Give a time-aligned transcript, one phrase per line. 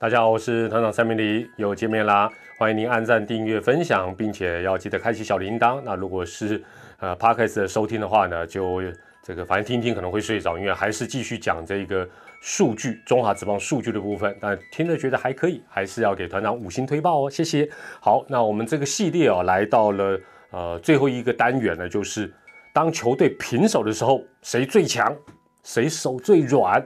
[0.00, 2.32] 大家好，我是团长三明理，又见面啦！
[2.56, 5.78] 欢迎您按赞、订阅、分享，并且要记得开启小铃铛。
[5.84, 6.64] 那如果是
[7.00, 8.80] 呃 Podcast 的收听的话呢，就
[9.22, 12.08] 这个反正听听可能会睡着，因为还是继续讲这个
[12.40, 14.34] 数据，中华职棒数据的部分。
[14.40, 17.68] 但听着觉得还可以，还是要给团长五星推报哦，谢谢。
[18.00, 20.18] 好，那我们这个系列哦，来到了
[20.50, 22.32] 呃最后一个单元呢，就是
[22.72, 25.14] 当球队平手的时候，谁最强，
[25.62, 26.82] 谁手最软？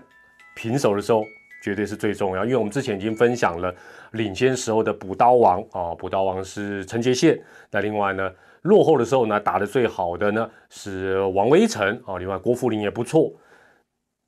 [0.56, 1.24] 平手的时候。
[1.64, 3.74] 绝对是最重要，因为我们之前已经分享了
[4.10, 7.40] 领先时候的补刀王啊，补刀王是陈杰宪。
[7.70, 8.30] 那另外呢，
[8.60, 12.18] 落后的时候呢，打得最好的呢是王威成啊。
[12.18, 13.32] 另外郭富林也不错，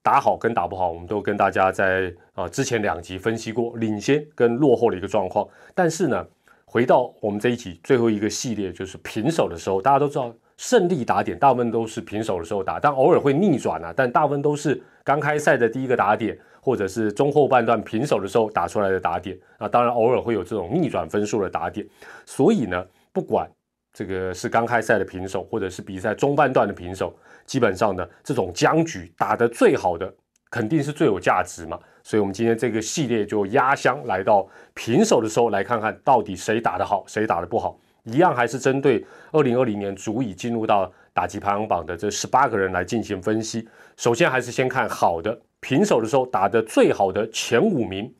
[0.02, 5.46] 打好跟打不好，我们都跟大家在啊之前两集分析过领先跟落后的一个状况。
[5.74, 6.26] 但是呢，
[6.64, 16.34] 回到我们这一集最后一个系列，就是平手的时候，大家都知道胜利打点大部分都是平手的时候打，但偶尔会逆转啊，但大部分都是刚开赛的第一个打点。
[16.66, 21.86] 或者是中后半段平手的时候打出来的打点啊，当然偶尔会有这种逆转分数的打点。
[22.24, 23.48] 所以呢，不管
[23.92, 30.12] 这个是刚开赛的平手，或者是比赛中半段的平手，基本上呢，这种僵局打得最好的
[30.50, 31.78] 肯定是最有价值嘛。
[32.02, 37.78] 所以，我们今天这个系列就压箱来到平手的时候，来看看到底谁打得好，谁打得不好。
[38.02, 43.68] 一样还是针对二零二零年足以进入到打击排行榜的这十八个人来进行分析。
[43.96, 45.40] 首先还是先看好的。
[45.66, 48.14] 平手的时候打得最好的前五名，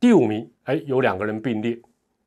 [0.00, 1.78] 第五名，哎，有两个人并列，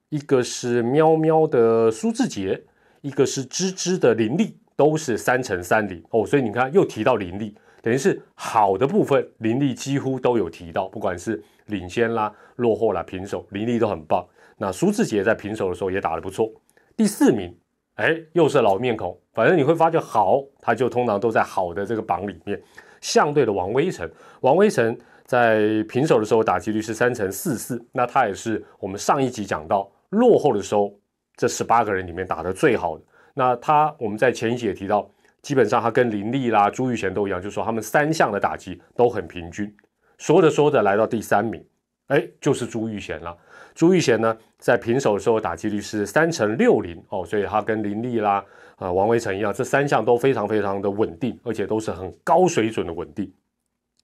[0.10, 2.64] 一个是喵喵的苏志杰，
[3.02, 14.24] 一个是芝芝的林立，都是三乘三零哦，所以你看又提到林立，等于是好的部分，林立几乎都有提到，不管是领先啦、落后啦、平手，林立都很棒。
[14.56, 16.48] 那苏志杰在平手的时候也打得不错。
[16.96, 17.52] 第四名，
[17.96, 22.62] 哎，又是老面孔，反正你会发觉好，他就通常都在好的这个榜里面。
[23.02, 24.10] 相对的王威成，
[24.42, 30.92] 王威成在平手的时候打击率是三成四四，那他也是我们上一集讲到落后的时候，
[31.36, 33.04] 这十八个人里面打的最好的。
[33.34, 35.10] 那他我们在前一集也提到，
[35.42, 39.72] 基本上他跟林立啦、朱玉贤都一样，就是说他们三项的打击都很平均。
[40.18, 41.64] 说着说着来到第三名，
[42.08, 43.38] 哎，就是朱玉贤了。
[43.74, 48.44] 朱玉贤呢，在平手的时候打击率是三成六零哦，所以他跟林立啦。
[48.80, 53.32] 啊，王维成一样，这三项都非常非常的稳定，而且都是很高水准的稳定。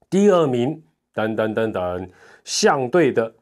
[0.10, 2.10] 第二名，等等等等，
[2.44, 3.34] 相对的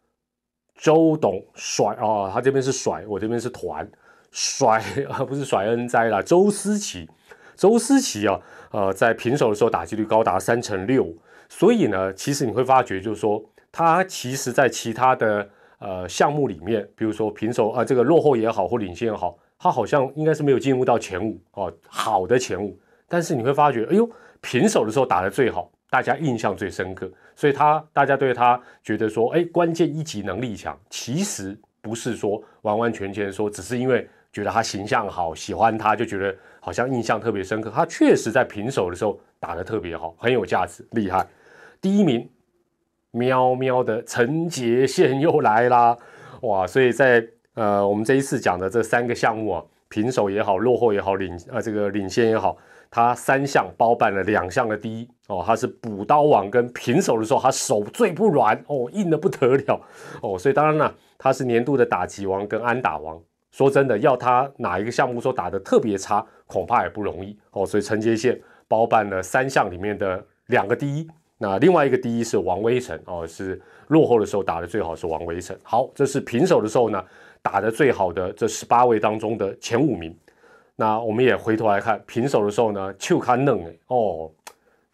[0.76, 3.90] 周董甩啊，他这边是甩，我这边是团
[4.32, 4.80] 甩
[5.10, 6.22] 啊，不是甩恩哉啦。
[6.22, 7.10] 周思齐，
[7.56, 8.40] 周思齐啊，
[8.72, 11.12] 呃，在平手的时候打击率高达三成六，
[11.50, 19.38] 所以呢，其实你会发觉，就是说他其实在其他的呃项目里面，比如说平手啊，这个落后也好，或领先也好。
[19.64, 24.10] 他好像应该是没有进入到前五哦，好的前五，但是你会发觉，哎呦，
[24.42, 37.72] 平手的时候打得最好，大家印象最深刻，所以他大家对他觉得说，哎，关键一级能力强，其实不是说完完全全说，只是因为觉得他形象好，喜欢他就觉得好像印象特别深刻。
[37.74, 41.26] 他确实在平手的时候打得特别好，很有价值，厉害。
[41.80, 42.30] 第一名，
[43.12, 45.98] 喵喵的陈杰宪又来啦，
[46.42, 47.26] 哇，所以在。
[47.56, 52.58] 呃，我们这一次讲的这三个项目啊，平手也好，落后也好，领呃这个领先也好，
[52.90, 59.80] 他三项包办了两项的第一哦，他是补刀王跟平手的时候，他手最不软哦，硬的不得了
[60.22, 63.22] 哦，所以当然了，他是年度的打击王跟安打王。
[63.52, 67.64] 说真的，要他哪一个项目说打的特别差，恐怕也不容易哦。
[67.64, 71.08] 所以承接线包办了三项里面的两个第一，
[71.44, 75.54] 那另外一个第一是王威成哦，是落后的时候打的最好是王威成。
[75.62, 77.04] 好，这是平手的时候呢。
[77.46, 80.16] 打的最好的这十八位当中的前五名，
[80.78, 84.32] 那我们也回头来看平手的时候呢，就看嫩哎哦，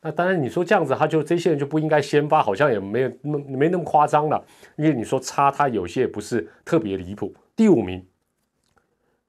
[0.01, 4.43] 那当然你说这样子，他就这些人就不应该先发，好像也没有那没那么夸张了，
[4.77, 7.31] 因为你说差他有些也不是特别离谱。
[7.55, 8.03] 第五名，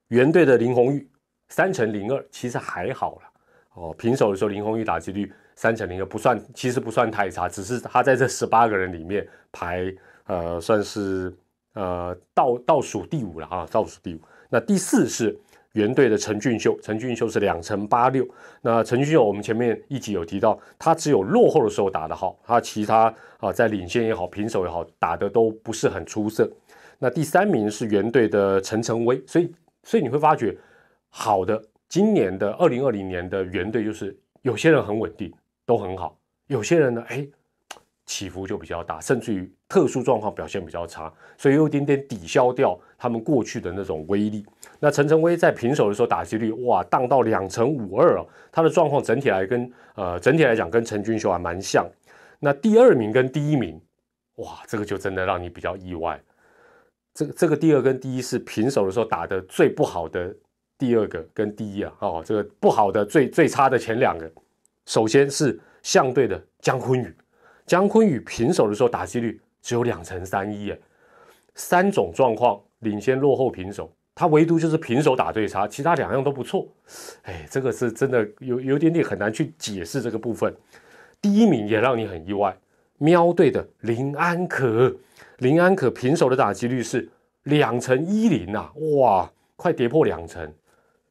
[0.07, 1.07] 原队的林红玉
[1.49, 3.30] 三乘零二，其实还好了
[3.73, 3.93] 哦。
[3.97, 9.93] 平手的时候，林红玉打击率三乘零二不算，其实不算太差，只是他在这十八个人里面排
[10.25, 11.35] 呃算是。
[11.73, 14.19] 呃，倒倒数第五了啊，倒数第五。
[14.49, 15.33] 那第四是
[15.71, 18.27] 原队的陈俊秀，陈俊秀是两成八六。
[18.61, 23.05] 那陈俊秀，我们前面一集有提到，他只有落后的时候打得好，他其他
[23.39, 26.51] 啊在领先也好，平手也好，打的都不是很出色。
[26.99, 29.49] 那第三名是原队的陈成威，所以
[29.83, 30.53] 所以你会发觉，
[31.09, 35.29] 好的，今年的二零二零年的原队就是有些人很稳定，
[35.65, 36.17] 都很好，
[36.47, 37.27] 有些人呢，哎。
[38.07, 44.45] 起伏就比较大，甚至于特殊状况表现比较差，所以有一点点抵消掉他们过去的那种威力。
[44.81, 51.89] 那陈晨威在平手的时候打击率哇，荡到两成五二啊，他的状况整体来跟呃整体来讲跟陈俊秀还蛮像。
[52.39, 53.79] 那第二名跟第一名
[54.37, 56.21] 哇，这个就真的让你比较意外。
[57.13, 60.35] 这个这个第二跟第一是平手的时候打的最不好的
[60.81, 64.27] 第二个跟第一啊，哦，这个不好的最最差的前两个，
[64.87, 67.15] 首先是相对的姜昆宇，
[67.67, 70.79] 姜昆宇平手的时候打击率只有两成三一，哎，
[71.53, 76.67] 三种状况领先落后平手，他唯独就是平手打最差，其他两样都不错，
[77.21, 80.51] 哎，这个是真的有有点点很难去解释这个部分。
[81.21, 82.57] 第一名也让你很意外，
[82.97, 84.91] 喵队的林安可。
[85.37, 87.07] 林安可平手的打击率是
[87.43, 90.51] 两成一零啊，哇，快跌破两成。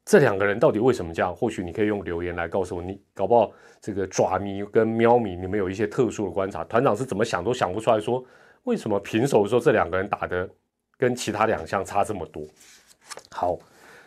[0.05, 1.35] 这两个人到底为什么这样？
[1.35, 6.63] 或许你可以用留言来告诉我，你搞不好这个爪迷跟喵迷，你们有一些特殊的观察。
[6.63, 8.23] 团长是怎么想都想不出来，说
[8.63, 10.49] 为什么平手的时候这两个人打的
[10.97, 12.43] 跟其他两项差这么多？
[13.29, 13.57] 好，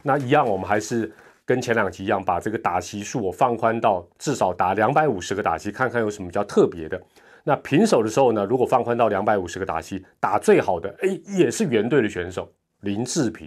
[0.02, 1.12] 那一样我们还是
[1.44, 7.00] 跟前两集一样，把这个打席数我放宽到至少打两百五十个打席，看看有什么比较特别的。
[7.46, 8.46] 那平手的时候呢？
[8.46, 12.50] 如果放宽到两百五十个打击，打最好的，哎，也是原队的选手
[12.80, 13.46] 林志平，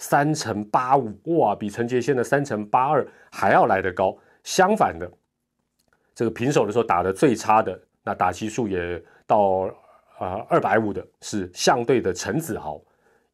[0.00, 4.16] 三乘八五，哇，比陈杰宪的三乘八二还要来得高。
[4.42, 5.08] 相反的，
[6.14, 9.70] 这个平手的时候打的最差的，那打击数也到
[10.18, 12.80] 啊二百五的，是相对的陈子豪，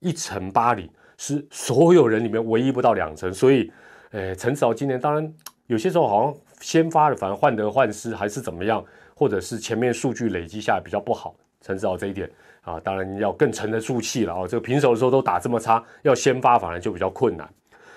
[0.01, 3.33] 一乘八零，是所有人里面唯一不到两成。
[3.33, 3.73] 所以，
[4.11, 5.35] 哎，陈子豪今年当然
[5.69, 8.85] 有些时候好像先发的，反而患得患失，还是怎么样？
[9.15, 11.37] 或者是前面数据累积下来比较不好，
[11.67, 12.31] 陈指导这一点
[12.61, 14.47] 啊，当然要更沉得住气了啊。
[14.47, 17.49] 这个平手的时候都打这么差，要先发反而就比较困难。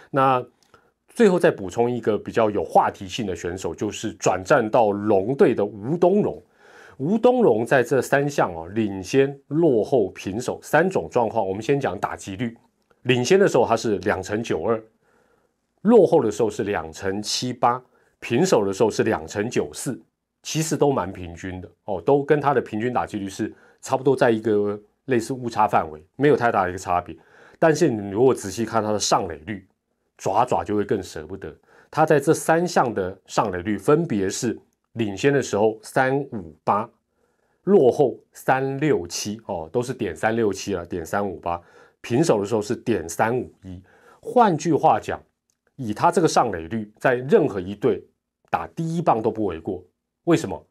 [0.10, 0.44] 那
[1.10, 6.42] 最后再补充一个比较有话题性的选手，就是转战到龙队的吴东荣。
[6.98, 12.58] 吴东荣在这三项啊，领先、落后、平手三种状况，我们先讲打击率。
[13.04, 14.84] 领先的时候他是两成九二，
[15.84, 17.82] 落后的时候是两成七八，
[18.20, 20.02] 平手的时候是两成九四。
[20.42, 27.16] 其实都蛮平均的哦，都跟他的平均打击率是差不多，在一个类似误差范围，没有太大的一个差别。
[27.58, 29.68] 但是你如果仔细看他的上垒率，
[30.18, 31.54] 爪爪就会更舍不得。
[31.92, 34.58] 他在这三项的上垒率分别是
[34.94, 36.90] 领先的时候三五八，
[37.64, 41.62] 落后三六七哦，都是点三六七了，点三五八。
[42.02, 43.82] 平手的时候是点三五一。
[44.22, 45.22] 换句话讲，
[45.76, 48.02] 以他这个上垒率，在任何一队
[48.50, 49.84] 打第一棒都不为过。
[50.30, 50.64] 为什么？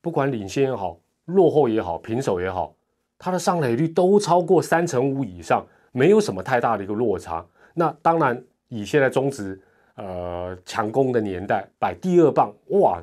[0.00, 2.74] 不管领先也好，落后也好，平手也好，
[3.18, 7.44] 他的上垒率都超过三成五以上，没有什么太大的一个落差。
[7.74, 9.60] 那当然，以现在中职
[9.96, 12.98] 呃强攻的年代，摆第二棒哇，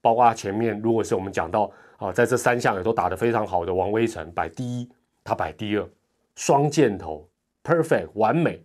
[0.00, 4.88] 包括前面如果是我们讲到啊，在这三项也都打得非常好的王威成摆第一，
[5.22, 5.88] 他摆第二，
[6.34, 7.28] 双箭头
[7.62, 8.60] ，perfect 完美。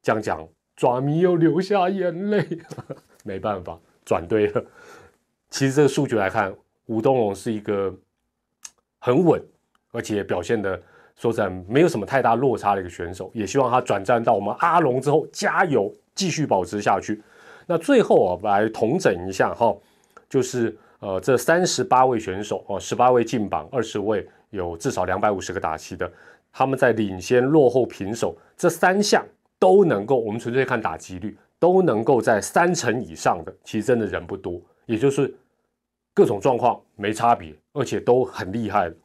[0.00, 2.42] 这样讲，爪迷又流下眼泪，
[3.22, 4.64] 没办法，转对了。
[5.50, 6.54] 其实这个数据来看，
[6.86, 7.92] 吴东龙是一个
[8.98, 9.42] 很稳，
[9.92, 10.80] 而且表现的
[11.16, 13.30] 说实在没有什么太大落差的一个选手。
[13.34, 17.20] 也希望他转战到我们阿龙之后，加油，继续保持下去。
[17.66, 19.76] 那最后啊，来统整一下哈，
[20.28, 26.10] 就是呃，这三十八位选手哦，十八位进榜，二十位有至少两百五十个打期的，
[26.52, 29.24] 他们在领先、落后、平手这三项
[29.58, 34.60] 都能够，我们纯粹看打击率，都能够在三成以上的，其实真的人不多。
[34.90, 35.32] 也就是
[36.12, 38.96] 各种状况没差别，而且都很厉害的。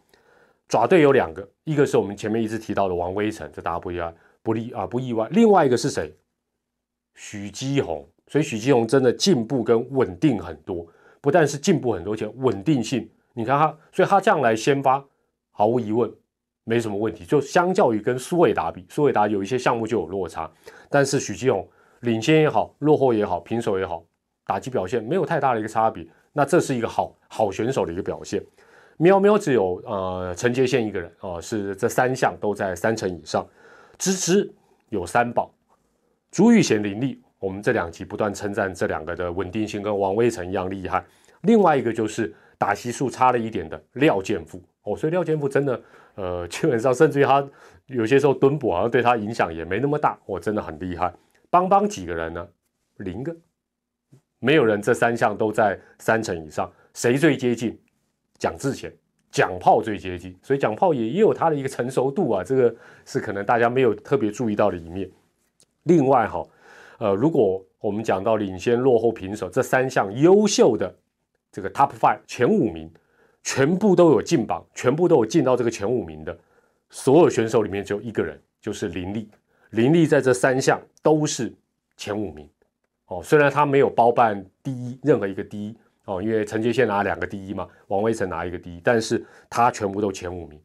[0.67, 5.27] 爪队有两个，一个是我们前面一直提到的王威成，这大家不意外，不利啊不意外。
[5.29, 6.11] 另外一个是谁？
[7.13, 8.03] 许基宏。
[8.27, 10.83] 所以许基宏真的进步跟稳定很多，
[11.21, 15.05] 不但是进步很多，而且稳定性，你看他，所以他这样来先发，
[15.51, 16.11] 毫无疑问
[16.63, 17.23] 没什么问题。
[17.23, 20.51] 就相较于跟苏伟达比，苏伟达有一些项目就有落差，
[20.89, 24.03] 但是许基宏领先也好，落后也好，平手也好。
[24.45, 28.43] 打击表现没有太大的一个差别，那这是一个好好选手的一个表现。
[28.97, 33.45] 喵喵只有呃陈杰宪一个人哦，是这三项都在三成以上。
[33.97, 34.53] 芝芝
[34.89, 35.51] 有三宝，
[36.31, 41.03] 朱玉贤林立，我们这两集不断称赞这两个的稳定性跟王威成一样厉害。
[41.41, 45.81] 另外一个就是打击数差了一点的廖建富哦，所以廖建富真的
[46.15, 47.45] 呃基本上甚至于他
[47.87, 51.13] 有些时候蹲补好像对他影响也没那么大，我真的很厉害。
[51.49, 52.47] 邦邦几个人呢？
[52.97, 53.35] 零个。
[54.45, 57.75] 没有人这三项都在三成以上，谁最接近？
[58.37, 58.95] 蒋志贤、
[59.31, 62.75] 蒋炮最接近，所以蒋炮也也有他的一个成熟度啊，这个
[63.05, 65.09] 是可能大家没有特别注意到的一面。
[65.85, 66.43] 另外哈，
[66.99, 70.95] 呃，如果我们讲到领先、落后、平手这三项优秀的
[71.51, 72.87] 这个 top five 前五名，
[73.41, 76.37] 全部都有进榜，全部都有进到这个前五名的
[76.91, 79.27] 所有选手里面，只有一个人，就是林立。
[79.71, 81.51] 林立在这三项都是
[81.97, 82.47] 前五名。
[83.07, 90.59] 哦，虽然他没有包办第一任何一个第一，哦，因为陈杰宪拿两个第一嘛，王威成拿一个第一，但是他全部都前五名，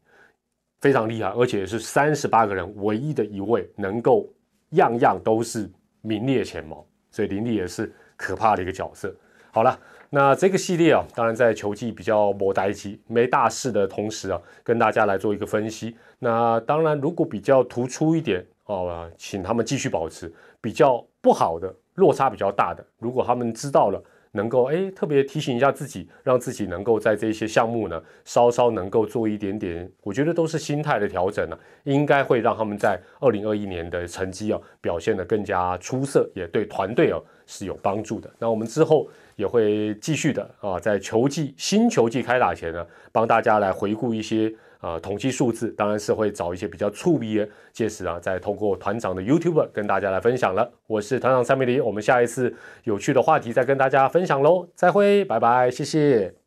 [0.81, 4.27] 非常厉害，而且是三十八个人唯一的一位能够
[4.71, 5.71] 样样都是
[6.01, 9.15] 名列前茅，所以林立也是可怕的一个角色。
[9.53, 9.79] 好了，
[10.09, 15.97] 那这个系列啊，当然在球季比较磨呆机没大事的同时啊，跟大家来做一个分析。
[16.21, 20.29] 那当然，如果比较突出一点哦，请他们继续保持；
[20.61, 24.03] 比较不好的、落差比较大的，如果他们知道了。
[24.33, 38.31] 能够哎，特别提醒一下自己，让自己能够在这些项目呢，稍稍能够做一点点，我觉得都是心态的调整呢，应该会让他们在二零二一年的成绩啊表现得更加出色，也对团队哦是有帮助的。
[38.39, 44.55] 那我们之后也会继续的啊，在球季新球季开打前呢，帮大家来回顾一些。
[44.81, 50.71] 啊，统计数字当然是会找一些比较触鼻的，届时啊，再通过团长的 YouTube 跟大家来分享了。
[50.87, 56.40] 我是团长三米零，我们下一次有趣的话题再跟大家分享喽，再会，拜拜，谢谢。